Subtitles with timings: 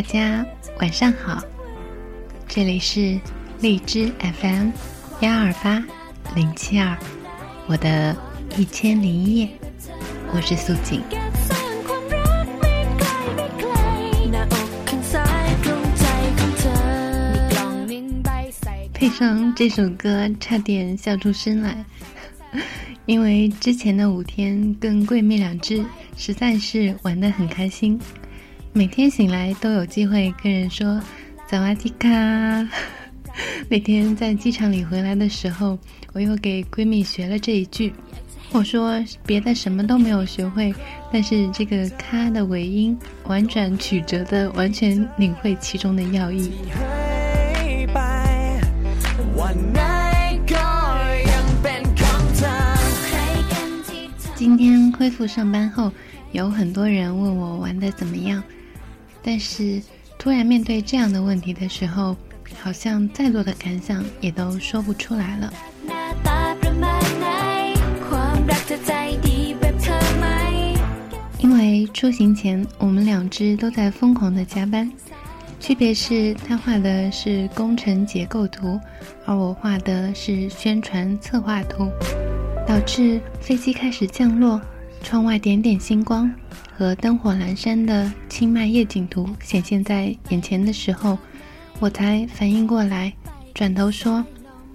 [0.00, 0.46] 大家
[0.80, 1.44] 晚上好，
[2.48, 3.20] 这里是
[3.60, 4.10] 荔枝
[4.40, 4.70] FM
[5.20, 5.84] 幺二八
[6.34, 6.96] 零七二，
[7.66, 8.16] 我的
[8.56, 9.48] 一千零一夜，
[10.32, 11.02] 我是素锦。
[18.94, 21.84] 配上这首歌，差点笑出声来，
[23.04, 25.84] 因为之前的五天跟闺蜜两只
[26.16, 28.00] 实在是玩得很开心。
[28.72, 31.02] 每天醒来都有机会跟人说
[31.48, 32.08] “早安，迪卡”。
[33.68, 35.76] 那天在机场里回来的时候，
[36.12, 37.92] 我又给闺蜜学了这一句。
[38.52, 40.72] 我说别的什么都没有学会，
[41.12, 46.52] 但是这个“咔”的尾音婉转曲折的，完全领会其中的要义。
[54.36, 55.90] 今天恢复上班后，
[56.30, 58.40] 有很多人问我玩的怎么样。
[59.22, 59.80] 但是，
[60.18, 62.16] 突然面对这样的问题的时候，
[62.60, 65.52] 好像再多的感想也都说不出来了。
[71.38, 74.90] 因为出行前，我们两只都在疯狂的加班，
[75.58, 78.78] 区别是他画的是工程结构图，
[79.26, 81.90] 而我画的是宣传策划图，
[82.66, 84.60] 导致飞机开始降落，
[85.02, 86.30] 窗外点点星光。
[86.80, 91.18] 和灯火阑珊的清迈夜景图显现在眼前的时候，
[91.78, 93.12] 我才反应过来，
[93.52, 94.24] 转头说：“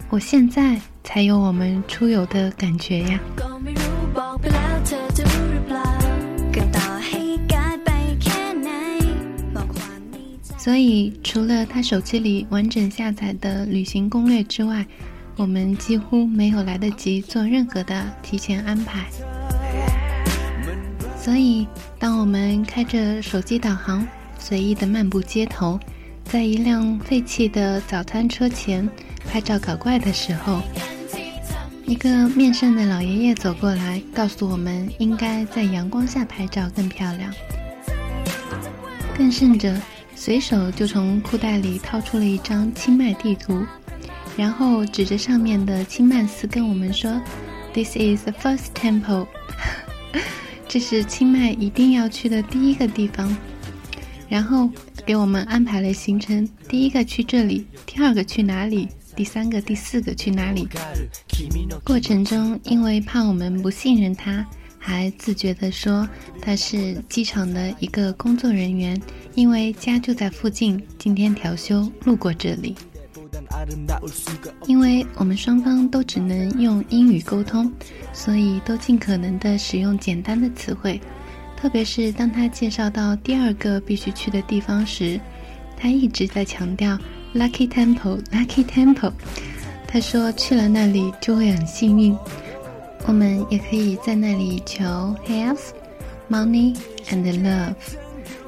[0.09, 3.19] 我现在才有我们出游的感觉呀。”
[10.59, 14.85] 所以，除了他手机里完整下载的旅行攻略之外，
[15.37, 19.07] 我们几乎没有来得及做任何的提前安排。
[21.25, 25.79] 所以，当我们开着手机导航，随意的漫步街头，
[26.23, 28.87] 在一辆废弃的早餐车前
[29.27, 30.61] 拍照搞怪的时候，
[31.87, 37.33] 一个面善的老爷爷走过来，告诉我们应该在阳光下拍照更漂亮。
[39.17, 39.75] 更甚者，
[40.15, 43.65] 随手就从裤袋里掏出了一张清迈地图，
[44.37, 47.19] 然后指着上面的清迈寺跟我们说
[47.73, 49.25] ：“This is the first temple。”
[50.67, 53.35] 这是清迈一定要去的第一个地方，
[54.27, 54.69] 然后
[55.05, 60.67] 给我们安排了行程：第一个去这里，第二个去哪里，第三个、第四个去哪里。
[61.83, 64.45] 过程中，因为怕我们不信任他，
[64.77, 66.07] 还自觉地说
[66.41, 68.99] 他是机场的一个工作人员，
[69.35, 72.75] 因为家就在附近，今天调休路过这里。
[74.67, 77.71] 因为我们双方都只能用英语沟通，
[78.13, 80.99] 所以都尽可能的使用简单的词汇。
[81.55, 85.19] 特别是当他介绍到第二个必须去的地方时，
[85.77, 86.97] 他一直在强调
[87.33, 89.13] “Lucky Temple”，“Lucky Temple”。
[89.87, 92.17] 他说去了那里就会很幸运，
[93.07, 94.83] 我们也可以在那里求
[95.25, 95.71] health、
[96.29, 96.75] money
[97.09, 97.73] and love。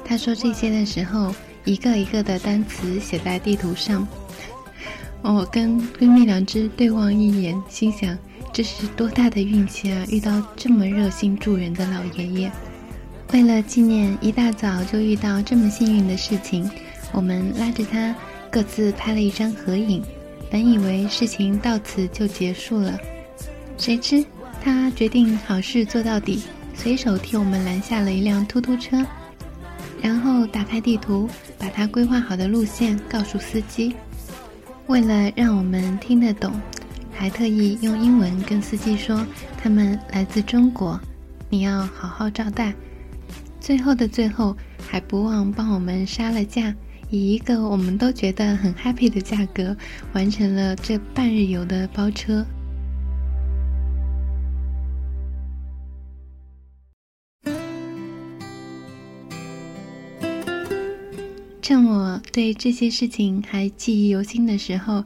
[0.04, 4.06] 他说这些的时候，一个一个的单词写在地图上。
[5.30, 8.16] 我跟闺蜜两只对望一眼，心想
[8.50, 10.02] 这是多大的运气啊！
[10.08, 12.50] 遇到这么热心助人的老爷爷。
[13.34, 16.68] 为了纪念一大早就遇到这么幸运的事情，
[17.12, 18.14] 我们拉着他
[18.50, 20.02] 各自拍了一张合影。
[20.50, 22.98] 本以为事情到此就结束了，
[23.76, 24.24] 谁知
[24.62, 26.42] 他决定好事做到底，
[26.74, 29.04] 随手替我们拦下了一辆突突车，
[30.00, 31.28] 然后打开地图，
[31.58, 33.94] 把他规划好的路线告诉司机。
[34.88, 36.50] 为了让我们听得懂，
[37.12, 39.22] 还特意用英文跟司机说
[39.62, 40.98] 他们来自中国，
[41.50, 42.72] 你要好好招待。
[43.60, 44.56] 最后的最后，
[44.88, 46.74] 还不忘帮我们杀了价，
[47.10, 49.76] 以一个我们都觉得很 happy 的价格，
[50.14, 52.42] 完成了这半日游的包车。
[61.60, 61.97] 趁我
[62.38, 65.02] 对这些事情还记忆犹新的时候，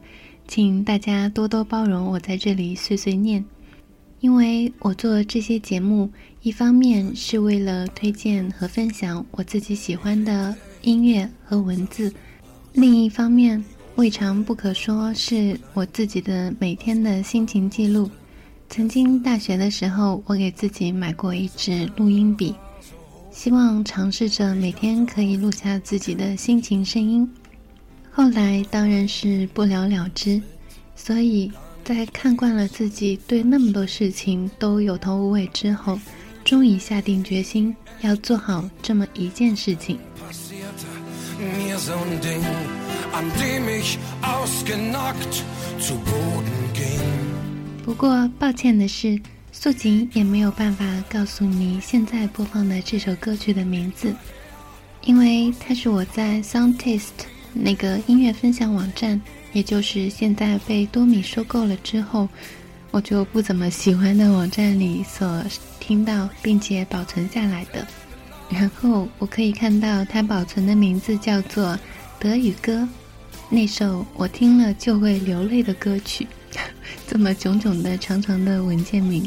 [0.47, 3.43] 请大家多多包容我在这里碎碎念，
[4.19, 6.07] 因为我做这些节目，
[6.43, 12.13] 一方面是为了推荐和分享我自己喜欢的音乐和文字，
[12.71, 13.65] 另一方面
[13.95, 18.07] 未尝不可说是我自己的每天的心情记录。
[18.69, 22.53] 曾经大学的时候，我给自己买过一支录音笔。
[23.33, 27.27] 希望尝试着每天可以录下自己的心情声音，
[28.11, 30.39] 后来当然是不了了之。
[30.95, 31.51] 所以
[31.83, 35.99] 在看惯了自己对那么多事情都有头无尾之后，
[36.45, 39.97] 终于下定决心要做好这么一件事情。
[47.83, 49.19] 不过，抱歉的是，
[49.63, 54.13] 素锦也没有办法告诉你现在播放的这首歌曲的名字，
[55.05, 57.23] 因为它是我在 Sound Taste
[57.53, 59.21] 那个音乐分享网站，
[59.53, 62.27] 也就是现在被多米收购了之后，
[62.91, 65.41] 我就不怎么喜欢的网站里所
[65.79, 67.87] 听到并且保存下来的。
[68.49, 71.67] 然后我可以看到它保存的名字叫做
[72.19, 72.73] 《德语歌》，
[73.47, 76.27] 那首我听了就会流泪的歌曲，
[77.07, 79.25] 这么囧囧的长长的文件名。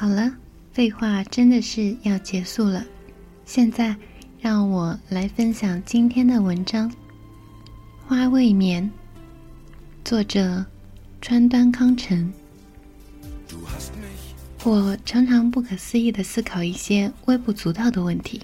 [0.00, 0.32] 好了，
[0.72, 2.82] 废话真的是要结束了。
[3.44, 3.94] 现在
[4.40, 6.90] 让我来分享今天的文章
[8.06, 8.82] 《花未眠》。
[10.02, 10.64] 作者
[11.20, 12.32] 川端康成。
[14.64, 18.40] 我常常不可思议的思考一些微不足道的问题。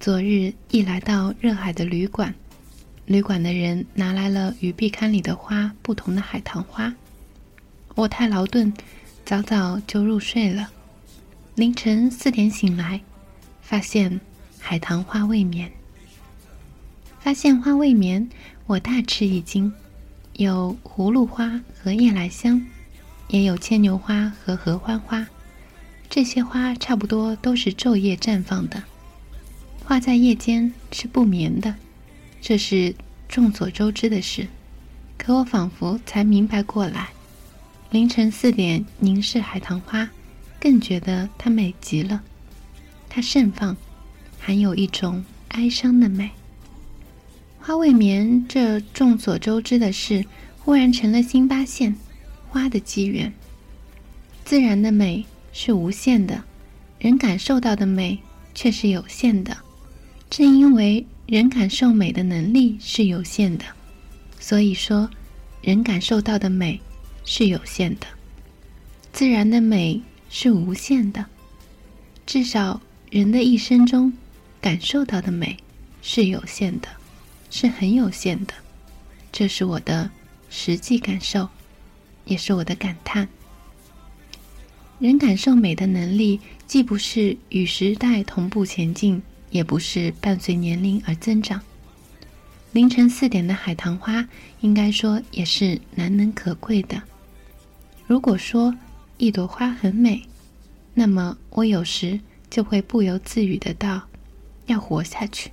[0.00, 2.34] 昨日一来到热海的旅馆，
[3.04, 6.90] 旅馆的人拿来了与壁龛里的花不同的海棠花。
[7.94, 8.72] 我太劳顿，
[9.24, 10.70] 早早就入睡了。
[11.54, 13.00] 凌晨四点醒来，
[13.62, 14.20] 发现
[14.58, 15.72] 海棠花未眠。
[17.20, 18.28] 发现花未眠，
[18.66, 19.72] 我大吃一惊。
[20.34, 22.60] 有葫芦花和夜来香，
[23.28, 25.26] 也有牵牛花和合欢花。
[26.10, 28.82] 这些花差不多都是昼夜绽放的，
[29.84, 31.74] 花在夜间是不眠的，
[32.42, 32.94] 这是
[33.26, 34.46] 众所周知的事。
[35.16, 37.08] 可我仿佛才明白过来，
[37.90, 40.08] 凌晨四点凝视海棠花，
[40.60, 42.22] 更觉得它美极了。
[43.08, 43.76] 它盛放，
[44.40, 46.30] 含有一种哀伤的美。
[47.60, 50.24] 花未眠，这众所周知的事，
[50.58, 51.94] 忽然成了新发现。
[52.48, 53.32] 花的机缘，
[54.44, 56.44] 自然的美是无限的，
[56.98, 58.18] 人感受到的美
[58.54, 59.56] 却是有限的。
[60.30, 63.64] 正因为人感受美的能力是有限的，
[64.38, 65.08] 所以说，
[65.62, 66.80] 人感受到的美
[67.24, 68.06] 是有限的。
[69.12, 70.00] 自然的美
[70.30, 71.24] 是无限的，
[72.26, 72.80] 至少
[73.10, 74.12] 人的一生中
[74.60, 75.56] 感受到的美
[76.02, 76.88] 是有限的。
[77.50, 78.54] 是很有限的，
[79.30, 80.10] 这是我的
[80.50, 81.48] 实际感受，
[82.24, 83.28] 也是我的感叹。
[84.98, 91.62] 人感受美的能力，既不是与时代同步前进，也不是伴随年龄而增长。
[92.72, 94.28] 凌晨四点的海棠花，
[94.60, 97.00] 应该说也是难能可贵的。
[98.06, 98.74] 如果说
[99.16, 100.22] 一朵花很美，
[100.92, 102.20] 那么我有时
[102.50, 104.02] 就会不由自语的道：
[104.66, 105.50] 要活下去。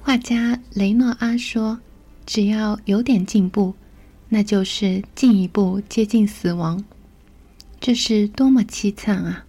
[0.00, 1.78] 画家雷诺阿说
[2.24, 3.74] ：“只要有点进步，
[4.30, 6.82] 那就是进一步接近死亡。
[7.78, 9.44] 这是多么凄惨啊！”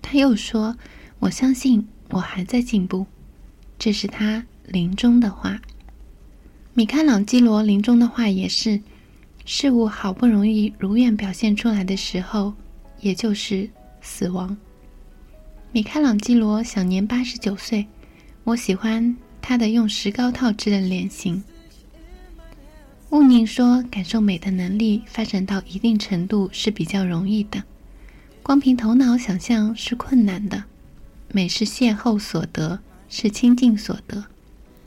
[0.00, 0.76] 他又说
[1.20, 3.06] ：“我相信我还在进步。”
[3.78, 5.60] 这是他临终的话。
[6.72, 8.80] 米开朗基罗临终的话也是
[9.44, 12.54] ：“事物好不容易如愿表现出来的时候，
[13.00, 13.68] 也就是
[14.00, 14.56] 死亡。”
[15.72, 17.86] 米开朗基罗享年八十九岁。
[18.44, 19.16] 我喜欢。
[19.44, 21.42] 他的用石膏套制的脸型。
[23.10, 27.64] 乌宁说：“感受美的能力发展到一定程度是比较容易的，
[28.40, 30.62] 光凭头脑想象是困难的。
[31.32, 34.24] 美是邂逅所得，是亲近所得，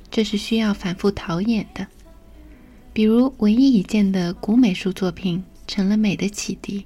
[0.10, 1.86] 这是需要反复陶冶的。
[2.96, 6.86] 比如，唯一一件的古美术作品成了美的启迪，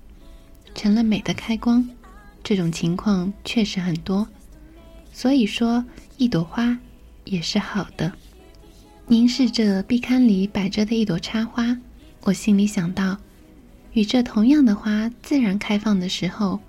[0.73, 1.87] 成了美的开光，
[2.43, 4.27] 这种情况确实很多。
[5.13, 5.85] 所以说，
[6.17, 6.75] 一朵花。”
[7.25, 8.11] 也是好的。
[9.05, 11.77] 凝视着壁龛里摆着的一朵插花，
[12.23, 13.15] 我心里想到：
[13.93, 16.59] 与这同样的花自然开放的时候，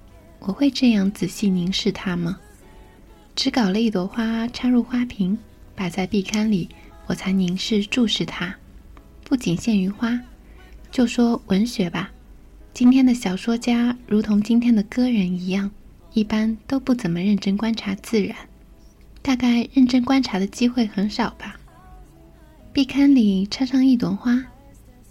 [0.40, 2.38] 我会这样仔细凝视它吗？
[3.34, 5.38] 只搞了一朵花插入花瓶，
[5.74, 6.68] 摆在壁龛里，
[7.06, 8.54] 我才凝视注视它。
[9.30, 10.18] 不仅限于花，
[10.90, 12.10] 就说文学吧。
[12.74, 15.70] 今天的小说家，如同今天的歌人一样，
[16.14, 18.36] 一般都不怎么认真观察自然。
[19.22, 21.60] 大概认真观察的机会很少吧。
[22.72, 24.46] 壁龛里插上一朵花，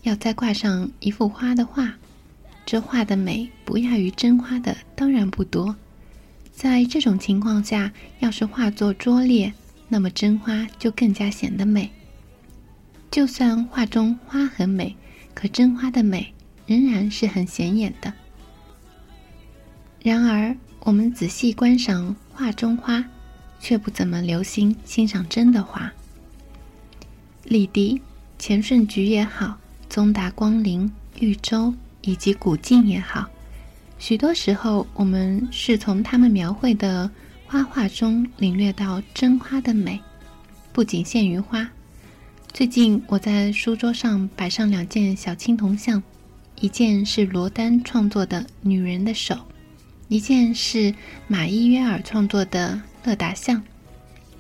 [0.04, 1.94] 要再挂上一幅花的画，
[2.66, 5.74] 这画的美不亚于真花的当然不多。
[6.52, 9.54] 在这种情况下，要是画作拙劣，
[9.88, 11.90] 那么真花就更加显得美。
[13.12, 14.96] 就算画中花很美，
[15.34, 16.34] 可真花的美
[16.66, 18.14] 仍然是很显眼的。
[20.02, 23.04] 然而，我们仔细观赏画中花。
[23.62, 25.92] 却不怎么留心欣赏真的花。
[27.44, 28.02] 李迪、
[28.38, 29.58] 钱顺菊也好，
[29.90, 30.90] 宗达光临、
[31.20, 33.28] 豫州以及古镜也好，
[33.98, 37.12] 许多时候，我们是从他们描绘的
[37.46, 40.00] 花画中领略到真花的美，
[40.72, 41.70] 不仅限于花。
[42.52, 46.02] 最近，我在书桌上摆上两件小青铜像，
[46.60, 49.38] 一件是罗丹创作的女人的手，
[50.10, 50.94] 一件是
[51.28, 53.64] 马伊约尔创作的乐达像。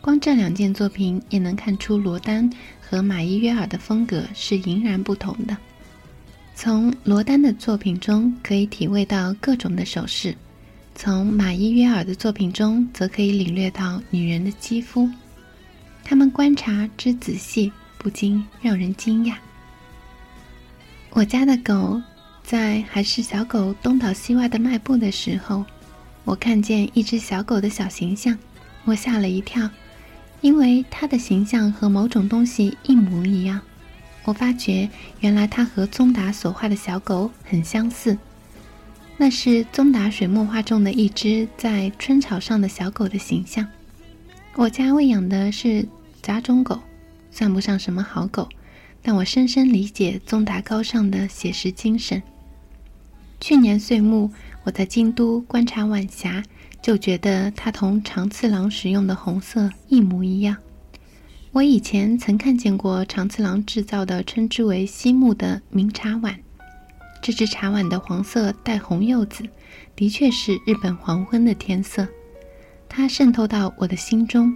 [0.01, 2.49] 光这两件作品也能看出罗丹
[2.81, 5.55] 和马伊约尔的风格是迥然不同的。
[6.55, 10.35] 从罗丹的作品中可以体味到各种的手势，
[10.93, 15.09] 从马伊约尔的作品中则可以领略到女人的肌肤。
[16.03, 17.71] 他们观察之仔细。
[17.99, 19.35] 不禁让人惊讶。
[21.11, 22.01] 我家的狗
[22.43, 25.63] 在还是小狗东倒西歪的迈步的时候，
[26.23, 28.35] 我看见一只小狗的小形象，
[28.85, 29.69] 我吓了一跳，
[30.41, 33.59] 因为它的形象和某种东西一模一样。
[34.23, 34.87] 我发觉
[35.19, 38.17] 原来它和宗达所画的小狗很相似，
[39.17, 43.67] 那是宗达水墨画中的一只在春草上的小狗的形象。
[44.55, 45.87] 我家喂养的是
[46.21, 46.79] 杂种狗。
[47.31, 48.47] 算不上什么好狗，
[49.01, 52.21] 但我深深理解宗达高尚的写实精神。
[53.39, 54.29] 去年岁末，
[54.63, 56.43] 我在京都观察晚霞，
[56.81, 60.57] 就觉得它同长次郎使用的红色一模一样。
[61.51, 66.37] 我以前曾看见过长次郎制造的称之为“西木”的明茶碗，
[67.21, 69.43] 这只茶碗的黄色带红柚子，
[69.95, 72.07] 的确是日本黄昏的天色，
[72.87, 74.53] 它渗透到我的心中。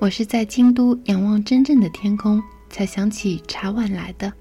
[0.00, 2.40] 我是在京都仰望真正的天空，
[2.70, 4.32] 才想起茶碗来的。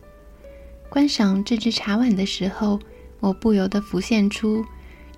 [0.88, 2.80] 观赏这只茶碗的时候，
[3.20, 4.64] 我不由得浮现出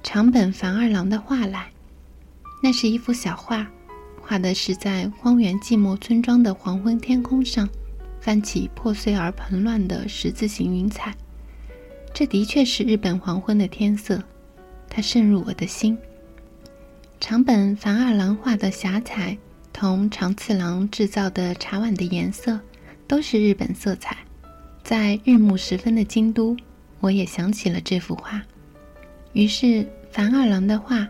[0.02, 1.70] 长本繁二郎的画来。
[2.64, 3.70] 那是一幅小画，
[4.22, 7.68] 画的是在荒原寂寞村庄的黄昏天空上，
[8.22, 11.14] 泛起破碎而蓬乱的十字形云彩。
[12.14, 14.24] 这的确是日本黄昏的天色，
[14.88, 15.98] 它渗入我的心。
[17.20, 19.38] 长本繁二郎画的霞彩。
[19.72, 22.60] 同长次郎制造的茶碗的颜色
[23.08, 24.18] 都是日本色彩，
[24.84, 26.56] 在日暮时分的京都，
[27.00, 28.42] 我也想起了这幅画。
[29.34, 31.08] 于是，凡二郎的画、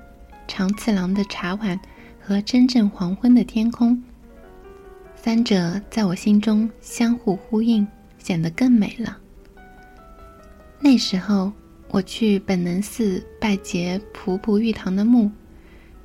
[0.47, 1.79] 长次郎的茶碗
[2.21, 4.01] 和真正黄昏的天空，
[5.15, 7.87] 三者在我心中相互呼应，
[8.17, 9.17] 显得更美了。
[10.79, 11.51] 那时候，
[11.87, 15.31] 我去本能寺拜谒普普玉堂的墓，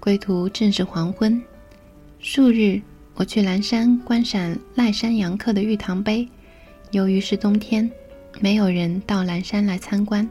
[0.00, 1.42] 归途正是黄昏。
[2.26, 2.80] 数日，
[3.16, 6.26] 我去蓝山观赏赖山阳客的玉堂碑。
[6.90, 7.88] 由于是冬天，
[8.40, 10.26] 没有人到蓝山来参观，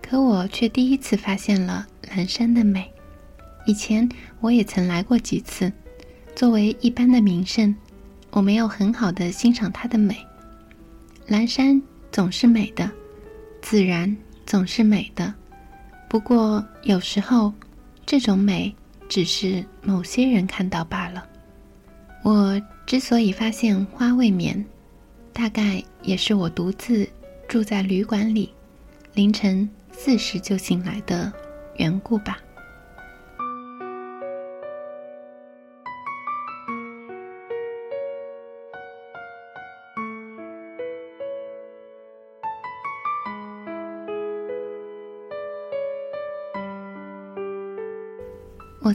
[0.00, 2.90] 可我却第一次发现了蓝山的美。
[3.66, 4.08] 以前
[4.40, 5.70] 我也曾来过几次，
[6.34, 7.76] 作为一般的名胜，
[8.30, 10.16] 我没有很好的欣赏它的美。
[11.26, 12.90] 蓝山总是美的，
[13.60, 14.16] 自然
[14.46, 15.34] 总是美的，
[16.08, 17.52] 不过有时候
[18.06, 18.74] 这种美。
[19.08, 21.26] 只是某些人看到罢了。
[22.22, 24.64] 我之所以发现花未眠，
[25.32, 27.08] 大概也是我独自
[27.48, 28.52] 住在旅馆里，
[29.14, 31.32] 凌晨四时就醒来的
[31.76, 32.38] 缘故吧。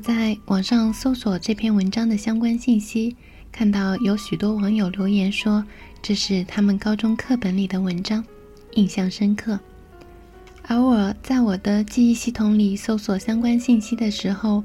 [0.01, 3.15] 在网上搜索这篇文章的相关信息，
[3.51, 5.63] 看到有许多网友留言说
[6.01, 8.25] 这是他们高中课本里的文章，
[8.73, 9.59] 印象深刻。
[10.63, 14.63] 而我在我的记忆系统里搜索相关信息的时候，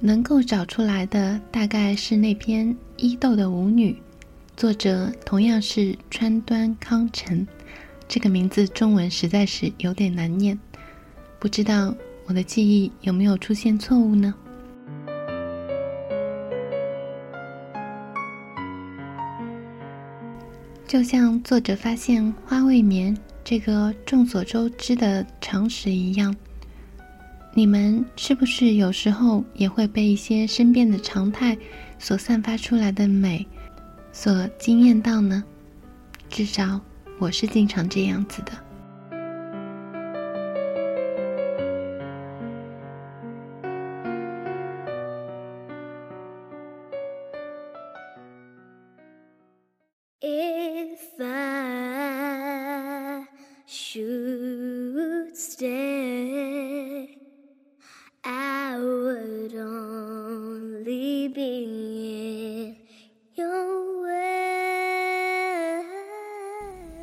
[0.00, 3.92] 能够找出来的大概是那篇《伊豆的舞女》，
[4.56, 7.46] 作者同样是川端康成，
[8.08, 10.58] 这个名字中文实在是有点难念，
[11.38, 11.94] 不知道
[12.26, 14.34] 我的记忆有没有出现错误呢？
[20.92, 26.36] 就像作者发现花未眠这个众所周知的常识一样，
[27.54, 31.56] 你们是不是有时候也会被一些身边的常态
[31.98, 33.46] 所散发出来的美
[34.12, 35.42] 所惊艳到呢？
[36.28, 36.78] 至少
[37.18, 38.52] 我是经常这样子的。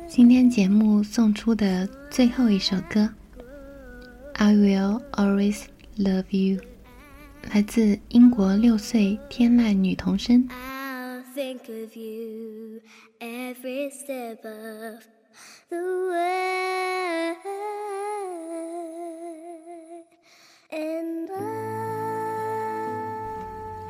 [0.08, 3.10] 今天节目送出的最后一首歌
[4.36, 5.64] ，I will always
[5.98, 6.62] love you，
[7.52, 10.48] 来自英国六岁天籁女童声。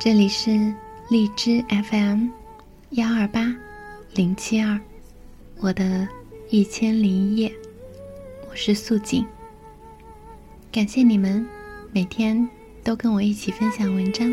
[0.03, 0.73] 这里是
[1.11, 2.29] 荔枝 FM
[2.89, 3.55] 幺二八
[4.15, 4.81] 零七二，
[5.59, 6.07] 我的
[6.49, 7.53] 一千零一夜，
[8.49, 9.23] 我是素锦。
[10.71, 11.45] 感谢你们
[11.91, 12.49] 每天
[12.83, 14.27] 都跟我一起分享文章。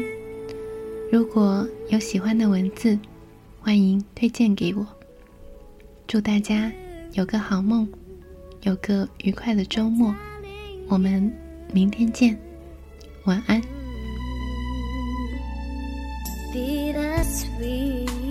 [1.13, 2.99] 如果有喜欢的文字，
[3.61, 4.87] 欢迎推荐给我。
[6.07, 6.73] 祝大家
[7.13, 7.87] 有个好梦，
[8.63, 10.17] 有个愉快的周末。
[10.87, 11.31] 我们
[11.75, 12.35] 明天见，
[13.25, 13.61] 晚安。
[17.29, 18.28] sweet.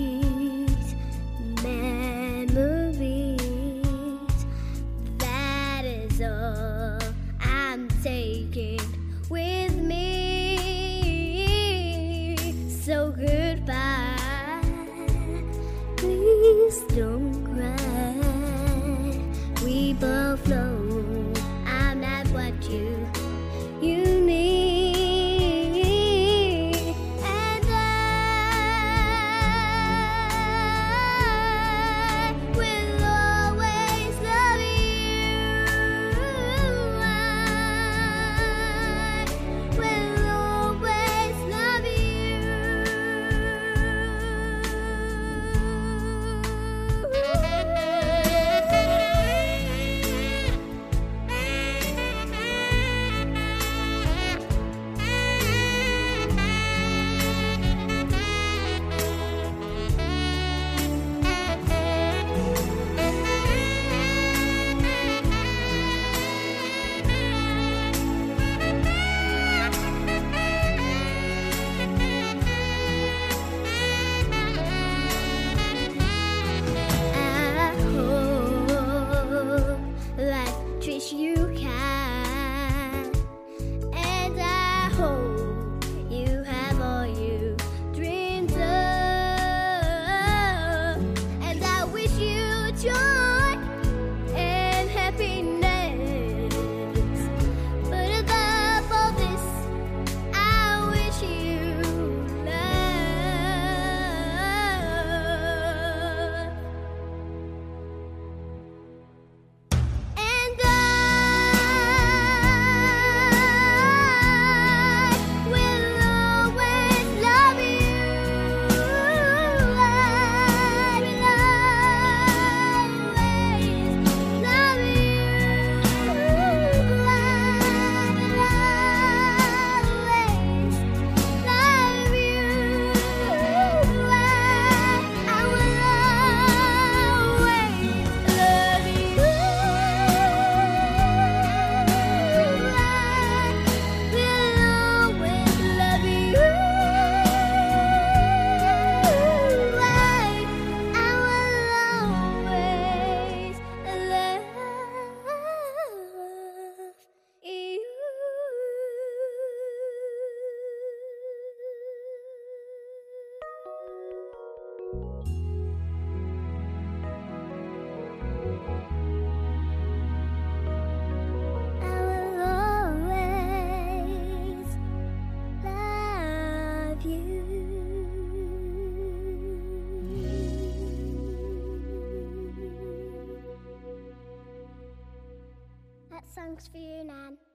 [186.58, 187.47] Songs for you, Nan.